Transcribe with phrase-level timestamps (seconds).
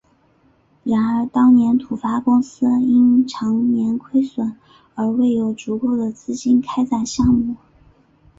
[0.83, 4.57] 然而当年土发公司因长年亏损
[4.95, 7.55] 而未有足够资金展开项目。